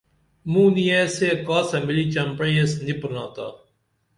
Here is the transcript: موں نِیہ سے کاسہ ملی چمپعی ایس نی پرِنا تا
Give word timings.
موں 0.51 0.69
نِیہ 0.75 1.01
سے 1.15 1.29
کاسہ 1.47 1.77
ملی 1.85 2.05
چمپعی 2.13 2.55
ایس 2.59 2.71
نی 2.85 2.93
پرِنا 2.99 3.25
تا 3.35 3.47